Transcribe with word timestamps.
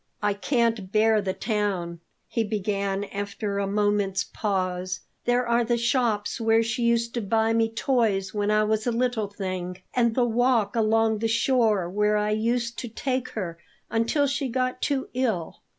"I 0.23 0.33
can't 0.33 0.91
bear 0.91 1.21
the 1.21 1.35
town," 1.35 1.99
he 2.27 2.43
began 2.43 3.03
after 3.03 3.59
a 3.59 3.67
moment's 3.67 4.23
pause. 4.23 5.01
"There 5.25 5.47
are 5.47 5.63
the 5.63 5.77
shops 5.77 6.41
where 6.41 6.63
she 6.63 6.81
used 6.81 7.13
to 7.13 7.21
buy 7.21 7.53
me 7.53 7.69
toys 7.69 8.33
when 8.33 8.49
I 8.49 8.63
was 8.63 8.87
a 8.87 8.91
little 8.91 9.27
thing, 9.27 9.77
and 9.93 10.15
the 10.15 10.25
walk 10.25 10.75
along 10.75 11.19
the 11.19 11.27
shore 11.27 11.87
where 11.87 12.17
I 12.17 12.31
used 12.31 12.79
to 12.79 12.87
take 12.87 13.29
her 13.37 13.59
until 13.91 14.25
she 14.25 14.49
got 14.49 14.81
too 14.81 15.09
ill. 15.13 15.59